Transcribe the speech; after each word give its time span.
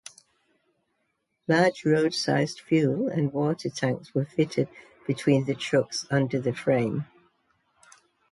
Large, 1.47 1.85
road-sized 1.85 2.59
fuel 2.61 3.07
and 3.07 3.31
water 3.31 3.69
tanks 3.69 4.15
were 4.15 4.25
fitted 4.25 4.67
between 5.05 5.45
the 5.45 5.53
trucks 5.53 6.07
under 6.09 6.39
the 6.39 6.53
frame. 6.53 7.05